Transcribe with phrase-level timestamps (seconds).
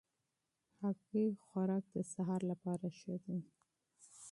[0.79, 1.27] هګۍ
[1.93, 3.39] د سهار لپاره ښې دي.